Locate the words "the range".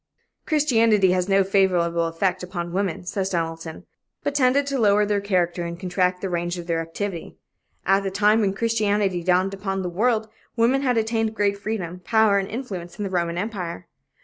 6.21-6.57